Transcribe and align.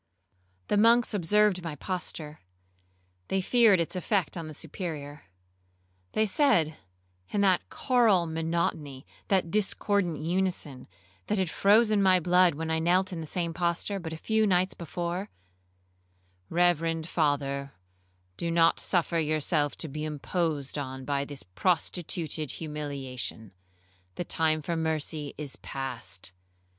The 0.69 0.77
monks 0.77 1.13
observed 1.13 1.61
my 1.63 1.75
posture,—they 1.75 3.39
feared 3.41 3.79
its 3.79 3.95
effect 3.95 4.35
on 4.35 4.47
the 4.47 4.53
Superior. 4.55 5.25
They 6.13 6.25
said, 6.25 6.75
in 7.29 7.41
that 7.41 7.69
choral 7.69 8.25
monotony,—that 8.25 9.51
discordant 9.51 10.17
unison 10.17 10.87
that 11.27 11.37
had 11.37 11.51
frozen 11.51 12.01
my 12.01 12.19
blood 12.19 12.55
when 12.55 12.71
I 12.71 12.79
knelt 12.79 13.13
in 13.13 13.21
the 13.21 13.27
same 13.27 13.53
posture 13.53 13.99
but 13.99 14.11
a 14.11 14.17
few 14.17 14.47
nights 14.47 14.73
before, 14.73 15.29
'Reverend 16.49 17.07
father, 17.07 17.73
do 18.37 18.49
not 18.49 18.79
suffer 18.79 19.19
yourself 19.19 19.77
to 19.77 19.87
be 19.87 20.03
imposed 20.03 20.79
on 20.79 21.05
by 21.05 21.25
this 21.25 21.43
prostituted 21.43 22.53
humiliation,—the 22.53 24.23
time 24.25 24.63
for 24.63 24.75
mercy 24.75 25.35
is 25.37 25.57
past. 25.57 26.33